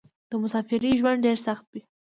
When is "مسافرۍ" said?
0.43-0.91